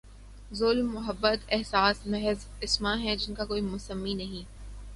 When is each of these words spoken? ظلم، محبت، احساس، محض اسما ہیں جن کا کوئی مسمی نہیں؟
ظلم، 0.53 0.93
محبت، 0.93 1.39
احساس، 1.49 2.07
محض 2.07 2.45
اسما 2.61 2.95
ہیں 2.99 3.15
جن 3.15 3.33
کا 3.35 3.45
کوئی 3.45 3.61
مسمی 3.61 4.13
نہیں؟ 4.13 4.43